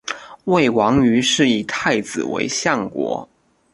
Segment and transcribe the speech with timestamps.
[0.45, 3.29] 魏王于是以太子为相国。